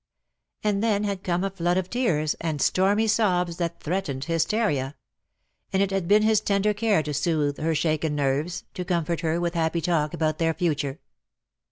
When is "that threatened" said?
3.57-4.23